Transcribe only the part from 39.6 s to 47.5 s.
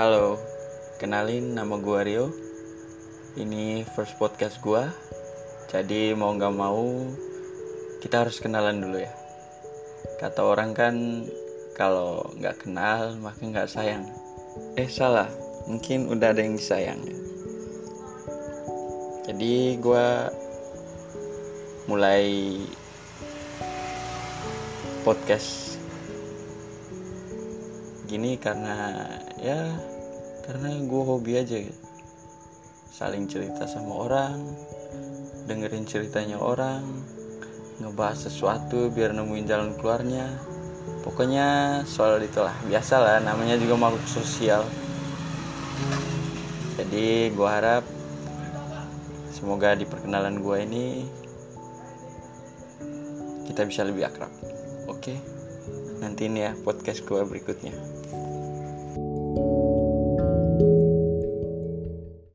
keluarnya. Pokoknya soal itulah biasa lah namanya juga makhluk sosial. Jadi gue